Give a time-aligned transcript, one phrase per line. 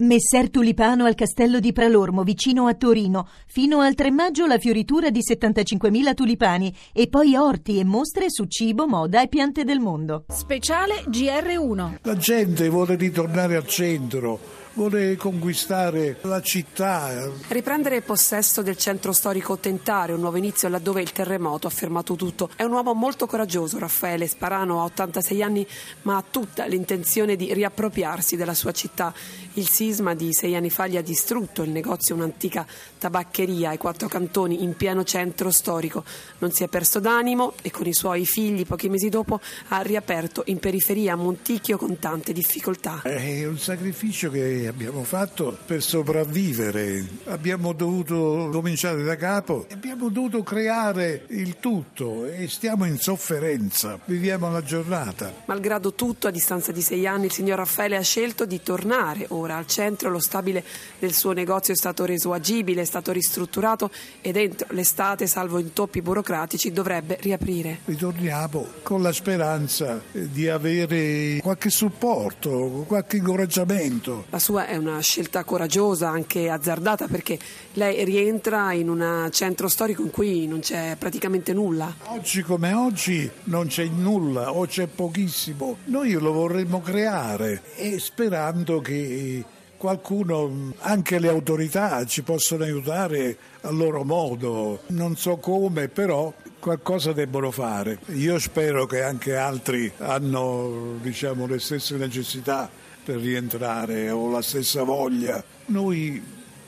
[0.00, 3.26] Messer Tulipano al castello di Pralormo, vicino a Torino.
[3.48, 8.44] Fino al 3 maggio la fioritura di 75.000 tulipani e poi orti e mostre su
[8.44, 10.24] cibo, moda e piante del mondo.
[10.28, 11.96] Speciale GR1.
[12.02, 14.38] La gente vuole ritornare al centro
[14.78, 17.28] vuole conquistare la città.
[17.48, 22.48] Riprendere possesso del centro storico Tentare, un nuovo inizio laddove il terremoto ha fermato tutto.
[22.54, 25.66] È un uomo molto coraggioso, Raffaele Sparano ha 86 anni,
[26.02, 29.12] ma ha tutta l'intenzione di riappropriarsi della sua città.
[29.54, 32.64] Il sisma di sei anni fa gli ha distrutto il negozio, un'antica
[32.98, 36.04] tabaccheria ai quattro cantoni in pieno centro storico.
[36.38, 40.44] Non si è perso d'animo e con i suoi figli pochi mesi dopo ha riaperto
[40.46, 43.02] in periferia a Monticchio con tante difficoltà.
[43.02, 47.04] È un sacrificio che abbiamo fatto per sopravvivere.
[47.24, 53.98] Abbiamo dovuto cominciare da capo, abbiamo dovuto creare il tutto e stiamo in sofferenza.
[54.04, 55.32] Viviamo la giornata.
[55.46, 59.56] Malgrado tutto, a distanza di sei anni, il signor Raffaele ha scelto di tornare ora
[59.56, 60.10] al centro.
[60.10, 60.64] Lo stabile
[60.98, 66.02] del suo negozio è stato reso agibile, è stato ristrutturato e dentro l'estate, salvo intoppi
[66.02, 67.80] burocratici, dovrebbe riaprire.
[67.84, 74.26] Ritorniamo con la speranza di avere qualche supporto, qualche incoraggiamento.
[74.30, 77.38] La sua è una scelta coraggiosa, anche azzardata, perché
[77.74, 81.94] lei rientra in un centro storico in cui non c'è praticamente nulla.
[82.04, 85.76] Oggi come oggi non c'è nulla o c'è pochissimo.
[85.84, 89.44] Noi lo vorremmo creare e sperando che
[89.76, 94.80] qualcuno, anche le autorità, ci possono aiutare a loro modo.
[94.86, 97.98] Non so come, però qualcosa debbono fare.
[98.14, 104.82] Io spero che anche altri hanno diciamo, le stesse necessità per rientrare o la stessa
[104.82, 105.42] voglia.
[105.66, 106.22] Noi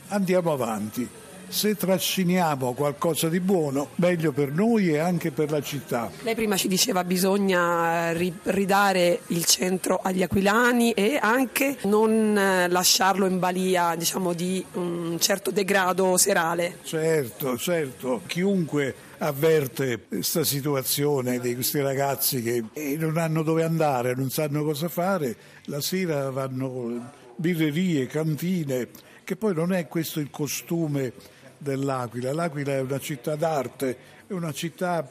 [0.07, 1.07] andiamo avanti.
[1.51, 6.09] Se trasciniamo qualcosa di buono, meglio per noi e anche per la città.
[6.21, 12.69] Lei prima ci diceva bisogna eh, ridare il centro agli aquilani e anche non eh,
[12.69, 16.77] lasciarlo in balia diciamo, di un certo degrado serale.
[16.83, 18.21] Certo, certo.
[18.27, 24.63] Chiunque avverte questa situazione di questi ragazzi che eh, non hanno dove andare, non sanno
[24.63, 28.87] cosa fare, la sera vanno birrerie, cantine,
[29.25, 32.33] che poi non è questo il costume dell'Aquila.
[32.33, 35.07] L'Aquila è una città d'arte, è una città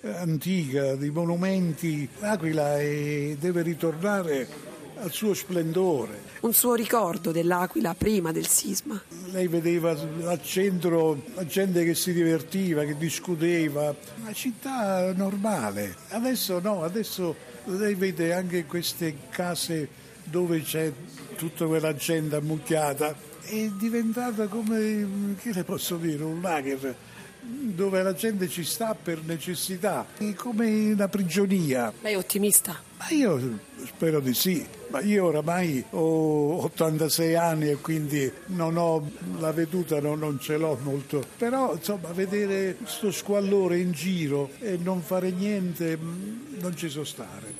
[0.00, 2.08] eh, antica, di monumenti.
[2.18, 6.30] L'Aquila è, deve ritornare al suo splendore.
[6.40, 9.00] Un suo ricordo dell'Aquila prima del sisma.
[9.30, 15.96] Lei vedeva al centro la gente che si divertiva, che discuteva, una città normale.
[16.08, 17.34] Adesso no, adesso
[17.64, 19.88] lei vede anche queste case
[20.24, 20.92] dove c'è
[21.42, 23.16] tutta quella gente ammucchiata.
[23.42, 26.94] È diventata come, che le posso dire, un lager
[27.44, 31.92] dove la gente ci sta per necessità, è come una prigionia.
[32.00, 32.80] Lei è ottimista?
[32.98, 39.10] Ma io spero di sì, ma io oramai ho 86 anni e quindi non ho
[39.40, 44.78] la veduta, no, non ce l'ho molto, però insomma vedere questo squallore in giro e
[44.80, 47.52] non fare niente non ci so stare.